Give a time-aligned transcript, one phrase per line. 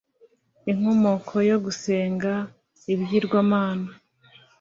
[0.71, 2.33] Inkomoko yo gusenga
[2.93, 3.89] ibigirwamana